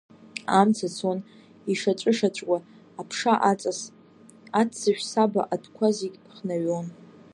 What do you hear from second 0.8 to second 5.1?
цон, ишаҵәышаҵәуа, аԥша аҵас, аццышә